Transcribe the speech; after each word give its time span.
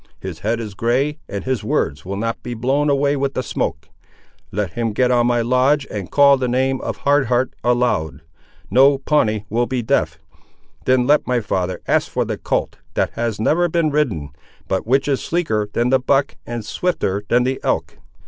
His 0.19 0.39
head 0.39 0.59
is 0.59 0.73
grey, 0.73 1.19
and 1.29 1.43
his 1.43 1.63
words 1.63 2.03
will 2.03 2.17
not 2.17 2.41
be 2.41 2.55
blown 2.55 2.89
away 2.89 3.15
with 3.15 3.35
the 3.35 3.43
smoke. 3.43 3.87
Let 4.51 4.71
him 4.73 4.93
get 4.93 5.11
on 5.11 5.27
my 5.27 5.41
lodge, 5.43 5.85
and 5.91 6.09
call 6.09 6.37
the 6.37 6.47
name 6.47 6.81
of 6.81 6.97
Hard 6.97 7.27
Heart 7.27 7.53
aloud. 7.63 8.23
No 8.71 8.97
Pawnee 8.97 9.45
will 9.47 9.67
be 9.67 9.83
deaf. 9.83 10.17
Then 10.85 11.05
let 11.05 11.27
my 11.27 11.39
father 11.39 11.81
ask 11.87 12.09
for 12.09 12.25
the 12.25 12.39
colt, 12.39 12.77
that 12.95 13.11
has 13.11 13.39
never 13.39 13.69
been 13.69 13.91
ridden, 13.91 14.31
but 14.67 14.87
which 14.87 15.07
is 15.07 15.21
sleeker 15.21 15.69
than 15.73 15.91
the 15.91 15.99
buck, 15.99 16.35
and 16.47 16.65
swifter 16.65 17.23
than 17.29 17.43
the 17.43 17.59
elk." 17.63 17.99